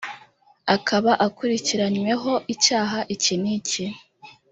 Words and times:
akaba 0.75 1.11
akurikiranyweho 1.27 2.31
icyaha 2.53 2.99
iki 3.15 3.33
niki 3.41 3.85